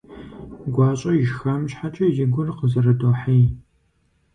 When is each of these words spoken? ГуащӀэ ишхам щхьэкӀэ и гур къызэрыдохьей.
ГуащӀэ 0.73 1.11
ишхам 1.23 1.61
щхьэкӀэ 1.69 2.05
и 2.23 2.25
гур 2.33 2.49
къызэрыдохьей. 2.57 3.45